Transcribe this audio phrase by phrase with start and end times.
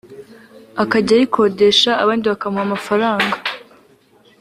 [0.83, 3.35] akajya ayikodesha abandi bakamuha amafaranga